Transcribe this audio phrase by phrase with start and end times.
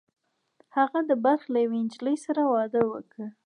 [0.77, 3.23] هغه د بلخ له یوې نجلۍ سره واده وکړ